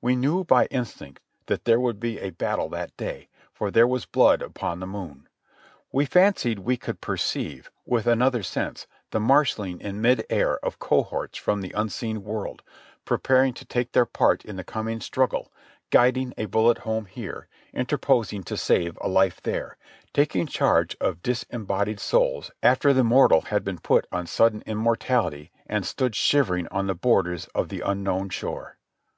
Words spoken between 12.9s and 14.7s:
preparing to take their part in the